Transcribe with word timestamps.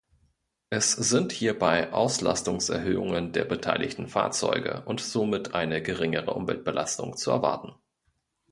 Es 0.71 0.93
sind 0.93 1.31
hierbei 1.31 1.93
Auslastungserhöhungen 1.93 3.33
der 3.33 3.45
beteiligten 3.45 4.07
Fahrzeuge 4.07 4.81
und 4.85 4.99
somit 4.99 5.53
eine 5.53 5.83
geringere 5.83 6.31
Umweltbelastung 6.33 7.15
zu 7.17 7.29
erwarten. 7.29 7.75